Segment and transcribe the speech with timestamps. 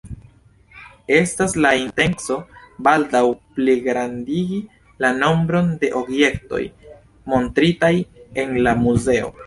[1.17, 2.37] Estas la intenco
[2.87, 3.21] baldaŭ
[3.59, 4.59] pligrandigi
[5.05, 6.65] la nombron de objektoj
[7.35, 7.97] montritaj
[8.45, 9.35] en la muzeo.